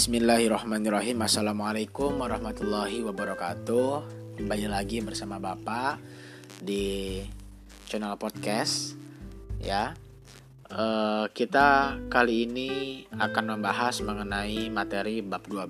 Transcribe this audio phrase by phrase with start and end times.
[0.00, 1.20] Bismillahirrahmanirrahim.
[1.20, 4.08] Assalamualaikum warahmatullahi wabarakatuh.
[4.40, 6.00] Kembali lagi bersama Bapak
[6.56, 7.20] Di
[7.84, 8.96] channel podcast
[9.60, 9.92] Ya.
[10.72, 12.70] Uh, Kita kali ini
[13.12, 15.68] akan membahas mengenai materi bab 12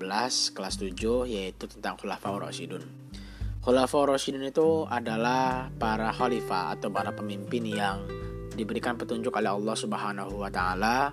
[0.55, 2.87] kelas 7 Yaitu tentang Khulafaur Rasyidun
[3.59, 8.07] Khulafaur Rasyidun itu adalah para khalifah atau para pemimpin yang
[8.55, 11.11] diberikan petunjuk oleh Allah Subhanahu wa taala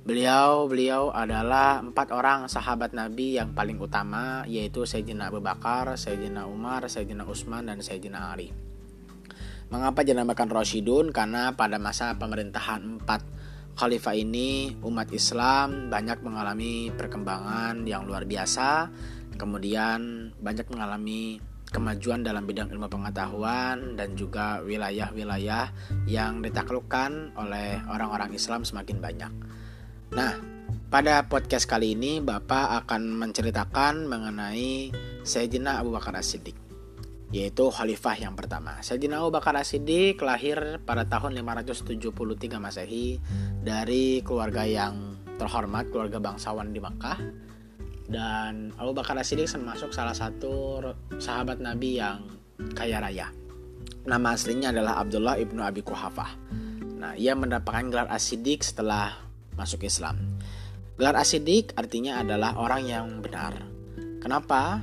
[0.00, 6.48] Beliau beliau adalah empat orang sahabat Nabi yang paling utama yaitu Sayyidina Abu Bakar, Sayyidina
[6.48, 8.48] Umar, Sayyidina Utsman dan Sayyidina Ali.
[9.68, 11.12] Mengapa dinamakan Rasyidun?
[11.12, 13.22] Karena pada masa pemerintahan empat
[13.76, 18.90] khalifah ini umat Islam banyak mengalami perkembangan yang luar biasa,
[19.36, 21.38] kemudian banyak mengalami
[21.70, 25.70] kemajuan dalam bidang ilmu pengetahuan dan juga wilayah-wilayah
[26.10, 29.32] yang ditaklukkan oleh orang-orang Islam semakin banyak.
[30.10, 30.34] Nah,
[30.90, 34.90] pada podcast kali ini Bapak akan menceritakan mengenai
[35.22, 36.58] Sayyidina Abu Bakar As-Siddiq
[37.30, 38.82] yaitu khalifah yang pertama.
[38.82, 42.10] Sayyidina Abu Bakar As-Siddiq lahir pada tahun 573
[42.58, 43.22] Masehi
[43.62, 47.18] dari keluarga yang terhormat, keluarga bangsawan di Makkah.
[48.10, 50.82] Dan Abu Bakar As-Siddiq termasuk salah satu
[51.22, 52.26] sahabat Nabi yang
[52.74, 53.30] kaya raya.
[54.10, 56.34] Nama aslinya adalah Abdullah ibnu Abi Kuhafah.
[56.98, 59.29] Nah, ia mendapatkan gelar As-Siddiq setelah
[59.60, 60.40] masuk Islam.
[60.96, 63.56] Gelar asidik artinya adalah orang yang benar.
[64.24, 64.80] Kenapa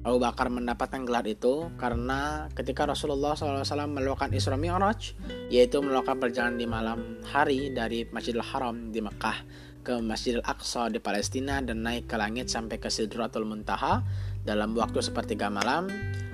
[0.00, 1.68] Abu Bakar mendapatkan gelar itu?
[1.76, 5.12] Karena ketika Rasulullah SAW melakukan Isra Mi'raj,
[5.52, 9.36] yaitu melakukan perjalanan di malam hari dari Masjidil Haram di Mekah
[9.84, 14.00] ke Masjidil Aqsa di Palestina dan naik ke langit sampai ke Sidratul Muntaha
[14.44, 15.88] dalam waktu sepertiga malam.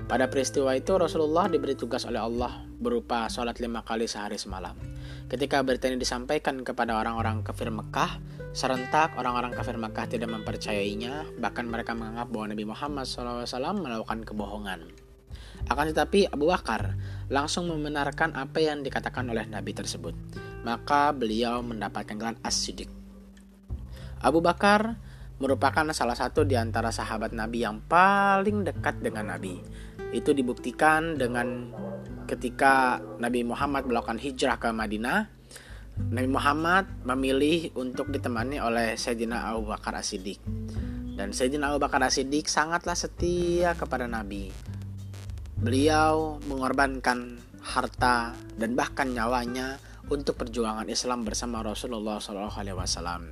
[0.07, 4.79] Pada peristiwa itu Rasulullah diberi tugas oleh Allah berupa sholat lima kali sehari semalam.
[5.27, 8.23] Ketika berita ini disampaikan kepada orang-orang kafir Mekah,
[8.55, 13.43] serentak orang-orang kafir Mekah tidak mempercayainya, bahkan mereka menganggap bahwa Nabi Muhammad SAW
[13.75, 14.87] melakukan kebohongan.
[15.67, 16.95] Akan tetapi Abu Bakar
[17.27, 20.15] langsung membenarkan apa yang dikatakan oleh Nabi tersebut.
[20.63, 22.87] Maka beliau mendapatkan gelar As-Siddiq.
[24.23, 24.95] Abu Bakar
[25.43, 29.59] merupakan salah satu di antara sahabat Nabi yang paling dekat dengan Nabi.
[30.15, 31.75] Itu dibuktikan dengan
[32.27, 35.31] ketika Nabi Muhammad melakukan hijrah ke Madinah,
[35.97, 40.37] Nabi Muhammad memilih untuk ditemani oleh Sayyidina Abu Bakar As-Siddiq.
[41.17, 44.53] Dan Sayyidina Abu Bakar As-Siddiq sangatlah setia kepada Nabi.
[45.57, 53.27] Beliau mengorbankan harta dan bahkan nyawanya untuk perjuangan Islam bersama Rasulullah SAW.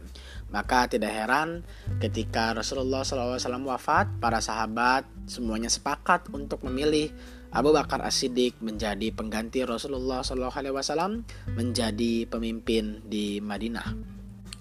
[0.51, 1.63] Maka tidak heran
[2.01, 3.39] ketika Rasulullah SAW
[3.69, 7.13] wafat, para sahabat semuanya sepakat untuk memilih
[7.55, 11.23] Abu Bakar As-Siddiq menjadi pengganti Rasulullah SAW
[11.55, 13.95] menjadi pemimpin di Madinah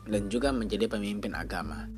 [0.06, 1.90] dan juga menjadi pemimpin agama.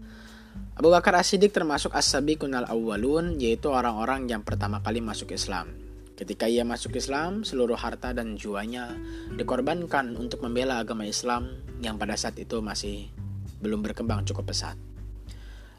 [0.72, 5.76] Abu Bakar As-Siddiq termasuk as-sabiqun al-awwalun yaitu orang-orang yang pertama kali masuk Islam.
[6.16, 8.96] Ketika ia masuk Islam, seluruh harta dan jiwanya
[9.36, 13.12] dikorbankan untuk membela agama Islam yang pada saat itu masih
[13.60, 14.95] belum berkembang cukup pesat.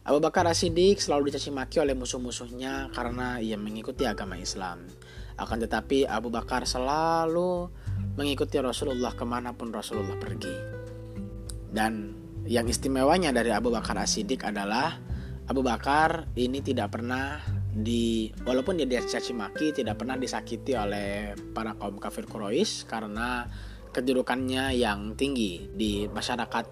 [0.08, 4.88] Abu Bakar As-Siddiq selalu dicaci maki oleh musuh-musuhnya karena ia mengikuti agama Islam.
[5.36, 7.68] Akan tetapi Abu Bakar selalu
[8.16, 10.56] mengikuti Rasulullah ke mana pun Rasulullah pergi.
[11.68, 12.16] Dan
[12.48, 14.96] yang istimewanya dari Abu Bakar As-Siddiq adalah
[15.44, 17.44] Abu Bakar ini tidak pernah
[17.76, 23.44] di walaupun dia dicaci maki tidak pernah disakiti oleh para kaum kafir Quraisy karena
[23.92, 26.66] kedudukannya yang tinggi di masyarakat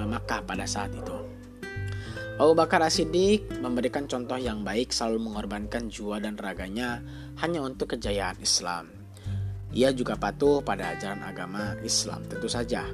[0.00, 1.23] eh, Makkah pada saat itu.
[2.34, 6.98] Abu Bakar As-Siddiq memberikan contoh yang baik selalu mengorbankan jiwa dan raganya
[7.38, 8.90] hanya untuk kejayaan Islam.
[9.70, 12.90] Ia juga patuh pada ajaran agama Islam tentu saja.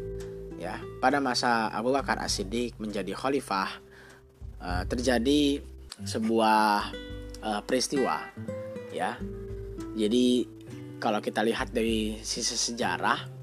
[0.60, 3.80] Ya, pada masa Abu Bakar As-Siddiq menjadi khalifah
[4.60, 5.64] uh, terjadi
[6.04, 6.92] sebuah
[7.40, 8.20] uh, peristiwa
[8.92, 9.16] ya.
[9.96, 10.44] Jadi
[11.00, 13.40] kalau kita lihat dari sisi sejarah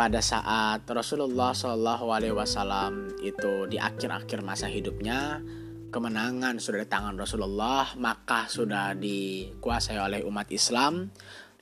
[0.00, 5.44] pada saat Rasulullah Wasallam itu di akhir-akhir masa hidupnya
[5.92, 11.12] kemenangan sudah di tangan Rasulullah maka sudah dikuasai oleh umat Islam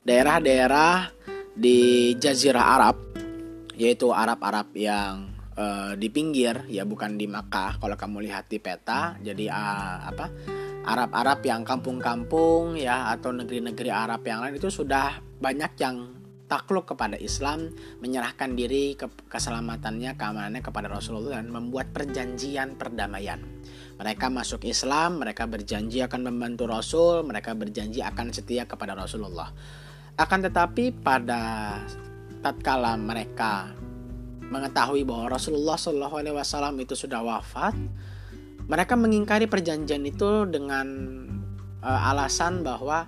[0.07, 1.11] daerah-daerah
[1.51, 2.95] di Jazirah Arab
[3.75, 9.19] yaitu Arab-Arab yang uh, di pinggir ya bukan di Makkah kalau kamu lihat di peta
[9.19, 10.25] jadi uh, apa
[10.87, 16.19] Arab-Arab yang kampung-kampung ya atau negeri-negeri Arab yang lain itu sudah banyak yang
[16.49, 17.69] takluk kepada Islam,
[18.01, 23.37] menyerahkan diri ke keselamatannya, keamanannya kepada Rasulullah dan membuat perjanjian perdamaian.
[24.01, 29.53] Mereka masuk Islam, mereka berjanji akan membantu Rasul, mereka berjanji akan setia kepada Rasulullah.
[30.17, 31.77] Akan tetapi pada
[32.41, 33.71] tatkala mereka
[34.49, 37.77] mengetahui bahwa Rasulullah Shallallahu Alaihi Wasallam itu sudah wafat,
[38.65, 40.87] mereka mengingkari perjanjian itu dengan
[41.85, 43.05] uh, alasan bahwa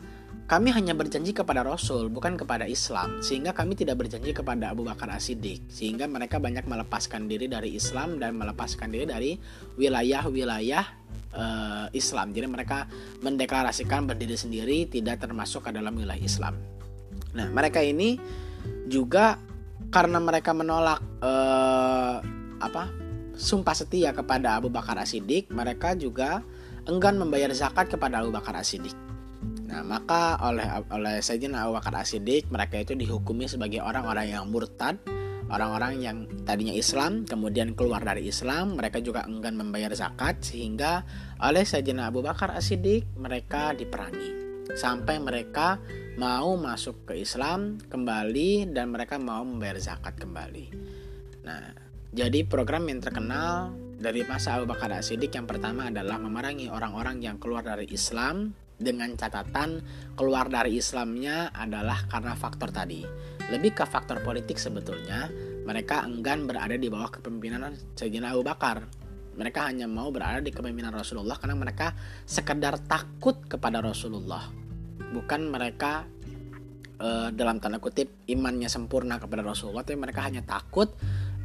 [0.52, 5.08] kami hanya berjanji kepada Rasul, bukan kepada Islam, sehingga kami tidak berjanji kepada Abu Bakar
[5.16, 9.40] As-Siddiq, sehingga mereka banyak melepaskan diri dari Islam dan melepaskan diri dari
[9.80, 10.84] wilayah-wilayah
[11.32, 12.36] uh, Islam.
[12.36, 12.84] Jadi mereka
[13.24, 16.60] mendeklarasikan berdiri sendiri, tidak termasuk ke dalam wilayah Islam.
[17.32, 18.20] Nah, mereka ini
[18.92, 19.40] juga
[19.88, 22.20] karena mereka menolak uh,
[22.60, 22.92] apa
[23.40, 26.44] sumpah setia kepada Abu Bakar As-Siddiq, mereka juga
[26.92, 29.11] enggan membayar zakat kepada Abu Bakar As-Siddiq.
[29.42, 35.00] Nah, maka oleh oleh Sayyidina Abu Bakar As-Siddiq mereka itu dihukumi sebagai orang-orang yang murtad,
[35.48, 41.08] orang-orang yang tadinya Islam kemudian keluar dari Islam, mereka juga enggan membayar zakat sehingga
[41.42, 44.42] oleh Sayyidina Abu Bakar As-Siddiq mereka diperangi
[44.76, 45.82] sampai mereka
[46.16, 50.66] mau masuk ke Islam kembali dan mereka mau membayar zakat kembali.
[51.48, 51.74] Nah,
[52.12, 53.72] jadi program yang terkenal
[54.02, 59.14] dari masa Abu Bakar As-Siddiq yang pertama adalah memerangi orang-orang yang keluar dari Islam dengan
[59.14, 59.80] catatan
[60.18, 63.06] keluar dari Islamnya adalah karena faktor tadi.
[63.48, 65.30] Lebih ke faktor politik sebetulnya,
[65.64, 68.84] mereka enggan berada di bawah kepemimpinan Sayyidina Abu Bakar.
[69.38, 71.96] Mereka hanya mau berada di kepemimpinan Rasulullah karena mereka
[72.28, 74.52] sekedar takut kepada Rasulullah.
[75.12, 76.04] Bukan mereka
[77.00, 80.92] e, dalam tanda kutip imannya sempurna kepada Rasulullah, tapi mereka hanya takut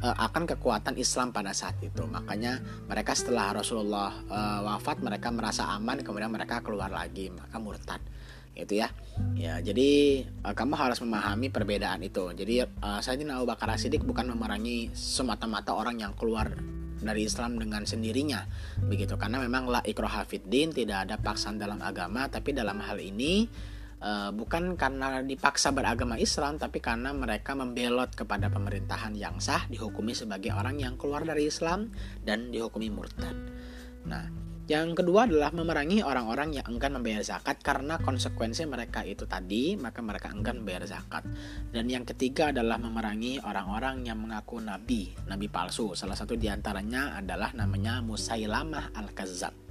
[0.01, 2.03] uh, akan kekuatan Islam pada saat itu.
[2.05, 8.01] Makanya mereka setelah Rasulullah uh, wafat mereka merasa aman kemudian mereka keluar lagi maka murtad.
[8.57, 8.89] Itu ya.
[9.37, 12.33] Ya jadi uh, kamu harus memahami perbedaan itu.
[12.33, 16.53] Jadi uh, Sayyidina Abu Bakar Siddiq bukan memerangi semata-mata orang yang keluar
[16.97, 18.41] dari Islam dengan sendirinya.
[18.89, 19.13] Begitu.
[19.21, 23.45] Karena memang la ikroha tidak ada paksaan dalam agama tapi dalam hal ini
[24.01, 30.13] uh, bukan karena dipaksa beragama Islam tapi karena mereka membelot kepada pemerintahan yang sah dihukumi
[30.13, 31.89] sebagai orang yang keluar dari Islam
[32.21, 33.35] dan dihukumi murtad.
[34.07, 39.79] Nah, yang kedua adalah memerangi orang-orang yang enggan membayar zakat karena konsekuensi mereka itu tadi,
[39.79, 41.23] maka mereka enggan membayar zakat.
[41.71, 45.95] Dan yang ketiga adalah memerangi orang-orang yang mengaku nabi, nabi palsu.
[45.95, 49.66] Salah satu di antaranya adalah namanya Musailamah al-Kazzab.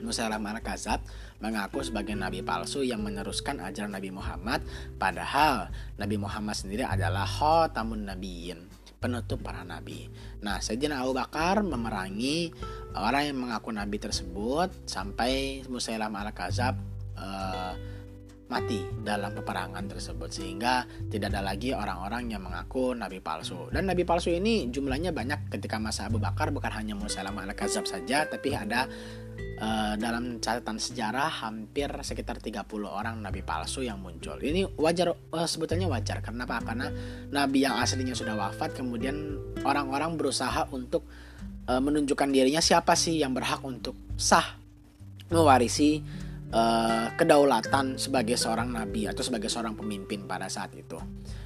[0.00, 1.04] Musailam al-Kazab
[1.38, 4.64] mengaku sebagai nabi palsu yang meneruskan ajaran Nabi Muhammad
[4.96, 5.68] padahal
[6.00, 10.12] Nabi Muhammad sendiri adalah khotamun nabiyyin penutup para nabi.
[10.44, 12.52] Nah, Sayyidina Abu Bakar memerangi
[12.92, 16.76] orang yang mengaku nabi tersebut sampai Musailam al-Kazab
[17.16, 17.72] uh,
[18.50, 24.02] mati dalam peperangan tersebut sehingga tidak ada lagi orang-orang yang mengaku nabi palsu dan nabi
[24.02, 28.90] palsu ini jumlahnya banyak ketika masa Abu Bakar bukan hanya Musailam al-Kazab saja tapi ada
[29.60, 34.40] uh, dalam catatan sejarah hampir sekitar 30 orang nabi palsu yang muncul.
[34.40, 36.24] Ini wajar uh, sebetulnya wajar.
[36.24, 36.88] Karena apa karena
[37.30, 41.04] nabi yang aslinya sudah wafat kemudian orang-orang berusaha untuk
[41.68, 44.58] uh, menunjukkan dirinya siapa sih yang berhak untuk sah
[45.30, 46.02] mewarisi
[46.50, 50.98] uh, kedaulatan sebagai seorang nabi atau sebagai seorang pemimpin pada saat itu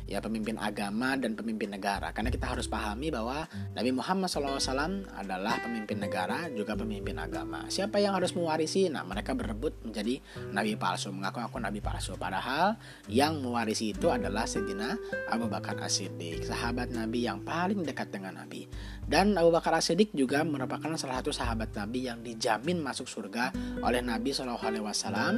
[0.04, 2.12] ya pemimpin agama dan pemimpin negara.
[2.12, 7.66] Karena kita harus pahami bahwa Nabi Muhammad SAW adalah pemimpin negara juga pemimpin agama.
[7.72, 8.92] Siapa yang harus mewarisi?
[8.92, 10.20] Nah mereka berebut menjadi
[10.52, 12.16] nabi palsu mengaku-ngaku nabi palsu.
[12.20, 12.76] Padahal
[13.08, 14.96] yang mewarisi itu adalah Sayyidina
[15.32, 18.68] Abu Bakar As-Siddiq sahabat nabi yang paling dekat dengan nabi.
[19.04, 24.00] Dan Abu Bakar As-Siddiq juga merupakan salah satu sahabat nabi yang dijamin masuk surga oleh
[24.04, 25.36] Nabi SAW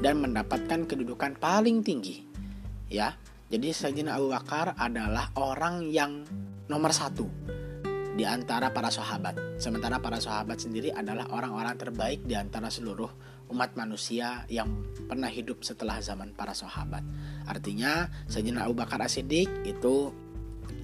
[0.00, 2.26] dan mendapatkan kedudukan paling tinggi
[2.86, 3.14] ya
[3.46, 6.26] jadi Sayyidina Abu Bakar adalah orang yang
[6.66, 7.30] nomor satu
[8.16, 9.60] di antara para sahabat.
[9.62, 13.06] Sementara para sahabat sendiri adalah orang-orang terbaik di antara seluruh
[13.54, 14.66] umat manusia yang
[15.06, 17.06] pernah hidup setelah zaman para sahabat.
[17.46, 20.10] Artinya Sayyidina Abu Bakar As-Siddiq itu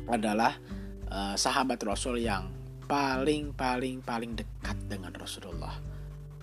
[0.07, 0.54] adalah
[1.11, 2.47] uh, sahabat Rasul yang
[2.87, 5.75] paling paling paling dekat dengan Rasulullah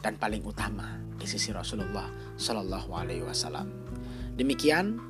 [0.04, 3.72] dan paling utama di sisi Rasulullah Shallallahu Alaihi Wasallam.
[4.36, 5.09] Demikian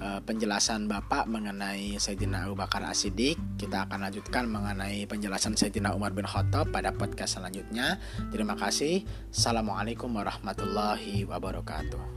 [0.00, 3.36] uh, penjelasan Bapak mengenai Sayyidina Abu Bakar As-Siddiq.
[3.60, 8.00] Kita akan lanjutkan mengenai penjelasan Sayyidina Umar bin Khattab pada podcast selanjutnya.
[8.32, 9.04] Terima kasih.
[9.28, 12.15] Assalamualaikum warahmatullahi wabarakatuh.